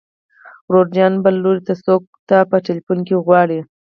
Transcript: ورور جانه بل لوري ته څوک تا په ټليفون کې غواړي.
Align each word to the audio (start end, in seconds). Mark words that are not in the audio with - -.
ورور 0.67 0.87
جانه 0.95 1.21
بل 1.23 1.35
لوري 1.43 1.61
ته 1.67 1.73
څوک 1.85 2.01
تا 2.29 2.37
په 2.49 2.57
ټليفون 2.65 2.99
کې 3.07 3.15
غواړي. 3.25 3.59